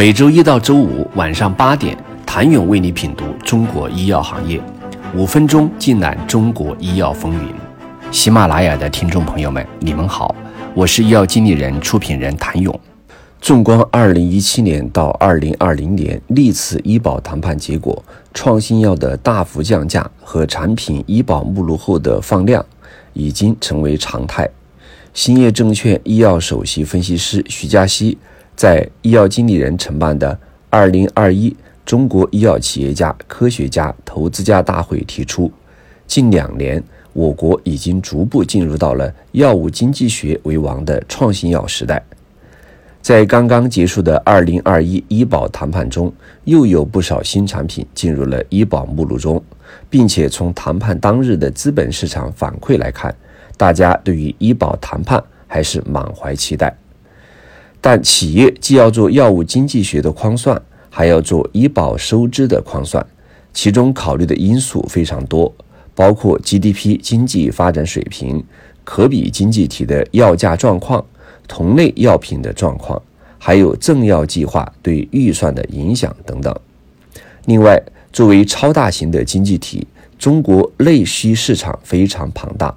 [0.00, 4.58] 每周一到周五晚上八点，谭勇为你品读中国医药行业，
[5.14, 7.54] 五分钟尽览中国医药风云。
[8.10, 10.34] 喜马拉雅的听众朋友们，你们好，
[10.72, 12.80] 我是医药经理人、出品人谭勇。
[13.42, 22.64] 纵观二零一七年到二零二零年历次医保谈判结果，创新药的大幅降价和产品医保目录后的放量，
[23.12, 24.48] 已经成为常态。
[25.12, 28.16] 兴业证券医药首席分析师徐嘉熙
[28.60, 30.38] 在医药经理人承办的
[30.68, 31.56] “二零二一
[31.86, 35.50] 中国医药企业家、科学家、投资家大会”提出，
[36.06, 36.84] 近两年
[37.14, 42.04] 我国已经逐步进入到了药物经济学为王的创新药时代。
[43.00, 46.12] 在刚刚结束的二零二一医保谈判中，
[46.44, 49.42] 又有不少新产品进入了医保目录中，
[49.88, 53.14] 并且从谈判当日的资本市场反馈来看。
[53.56, 56.76] 大家对于医保谈判还是满怀期待，
[57.80, 63.04] 但企业既要做药物经济学的框算，还要做医保收支的框算，
[63.52, 65.52] 其中考虑的因素非常多，
[65.94, 68.44] 包括 GDP 经济发展水平、
[68.84, 71.04] 可比经济体的药价状况、
[71.48, 73.00] 同类药品的状况，
[73.38, 76.54] 还有政药计划对预算的影响等等。
[77.46, 77.82] 另外，
[78.12, 79.86] 作为超大型的经济体，
[80.18, 82.74] 中国内需市场非常庞大。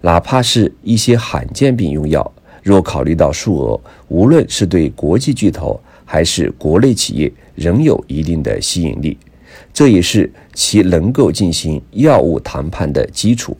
[0.00, 9.16] 哪怕是一些罕见病用药，若考虑到数额，无论是对国际巨头还是国内企业，仍有一定的吸引力。
[9.72, 13.56] 这也是其能够进行药物谈判的基础。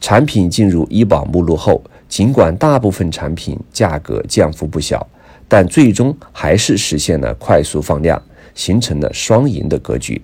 [0.00, 5.06] 产品进入医保目录后，尽管大部分产品价格降幅不小，
[5.48, 8.20] 但最终还是实现了快速放量，
[8.54, 10.20] 形成了双赢的格局。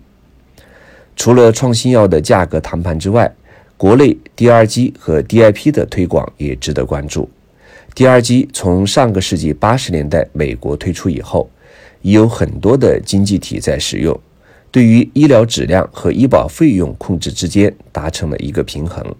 [1.16, 3.32] 除了创新药的价格谈判之外，
[3.76, 7.28] 国内 DRG 和 DIP 的推广也值得关注。
[7.94, 11.48] DRG 从上个世纪八十年代美国推出以后，
[12.02, 14.18] 已有很多的经济体在使用，
[14.70, 19.14] 对于医疗质量和医保费用控制之间达成了一个平衡。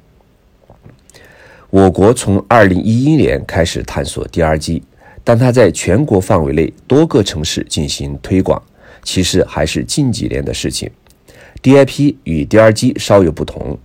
[1.70, 4.83] 我国从二零一一年开始探索 DRG，
[5.24, 8.63] 但它在全国范围内多个城市进行推广，
[9.03, 10.91] 其实还是近几年的事情。
[11.63, 13.79] DIP 与 DRG 稍有不同。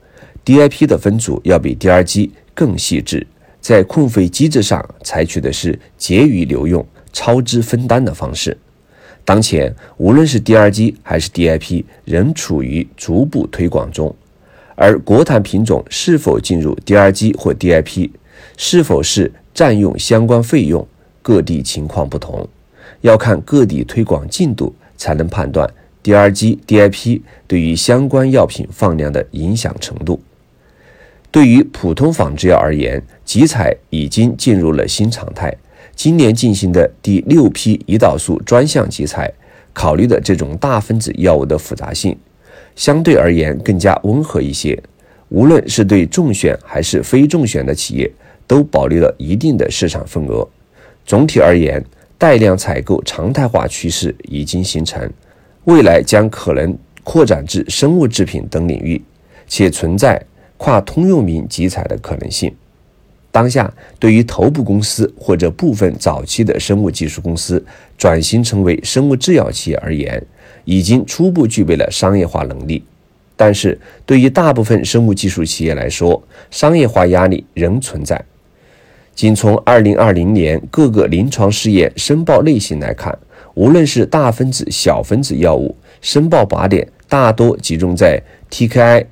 [0.43, 3.25] DIP 的分组要比 DRG 更细致，
[3.59, 8.57] 在控费机制上采取的是结余留用、超支分担的方式。
[9.25, 14.15] 当前，无论是 DRG 还是 DIP，仍处于逐步推广中。
[14.75, 18.09] 而国产品种是否进入 DRG 或 DIP，
[18.57, 20.87] 是否是占用相关费用，
[21.21, 22.47] 各地情况不同，
[23.01, 25.69] 要看各地推广进度，才能判断
[26.01, 30.19] DRG、DIP 对于相关药品放量的影响程度。
[31.31, 35.55] 对于普通仿制药而言，集采已经进入了新常态。
[35.95, 39.31] 今年进行的第六批胰岛素专项集采，
[39.73, 42.17] 考虑的这种大分子药物的复杂性，
[42.75, 44.81] 相对而言更加温和一些。
[45.27, 48.11] 无论是对中选还是非中选的企业，
[48.47, 50.47] 都保留了一定的市场份额。
[51.05, 51.83] 总体而言，
[52.17, 55.07] 带量采购常态化趋势已经形成，
[55.65, 58.99] 未来将可能扩展至生物制品等领域，
[59.47, 60.19] 且存在。
[60.59, 62.53] 跨通用名集采的可能性。
[63.31, 67.63] 当下，对于头部公司或者部分早期的生物技术公司
[67.97, 70.21] 转型成为生物制药企业而言，
[70.65, 72.83] 已经初步具备了商业化能力。
[73.37, 76.21] 但是，对于大部分生物技术企业来说，
[76.51, 78.21] 商业化压力仍存在。
[79.15, 83.17] 仅从2020年各个临床试验申报类型来看，
[83.53, 89.05] 无论是大分子、小分子药物，申报靶点大多集中在 TKI、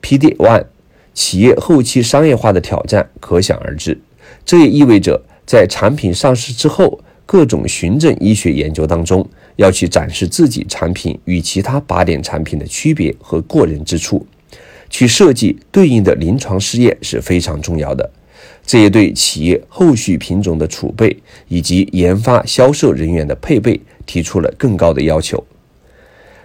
[0.00, 0.64] PD-1。
[1.14, 3.98] 企业后期商业化的挑战可想而知，
[4.44, 9.26] 这也意味着在产品上市之后，各种循证医学研究当中，
[9.56, 14.26] 要去展示自己产品与其他靶点产品的区别和过人之处，
[14.90, 18.10] 去设计对应的临床试验是非常重要的。
[18.66, 21.16] 这也对企业后续品种的储备
[21.48, 25.42] 以及研发销售人员的配备提出了更高的要求。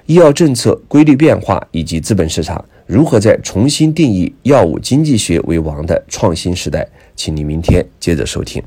[0.10, 2.66] 医药政策规律变化以及资本市场。
[2.88, 6.84] 如何在重新定义药物经济学为王的创新时代？
[7.16, 8.60] 请您明天接着收听。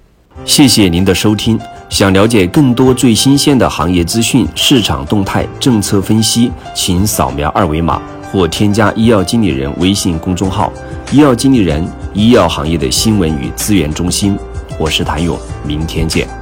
[0.44, 1.58] 谢谢您的收听。
[1.88, 8.00] 想了解更多最新鲜的行业资讯、市场动态、政策分析，请扫描二维码
[8.30, 10.72] 或添加医药经理人微信公众号
[11.10, 11.84] “医药经理人”——
[12.14, 14.38] 医药行业的新闻与资源中心。
[14.78, 15.36] 我是谭勇，
[15.66, 16.41] 明天见。